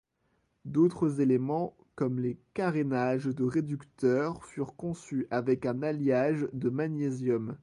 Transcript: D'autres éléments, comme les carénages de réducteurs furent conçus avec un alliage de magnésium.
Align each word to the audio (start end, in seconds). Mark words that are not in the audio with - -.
D'autres 0.65 1.21
éléments, 1.21 1.75
comme 1.95 2.17
les 2.19 2.39
carénages 2.55 3.25
de 3.27 3.43
réducteurs 3.43 4.43
furent 4.45 4.75
conçus 4.75 5.27
avec 5.29 5.67
un 5.67 5.83
alliage 5.83 6.47
de 6.53 6.69
magnésium. 6.71 7.55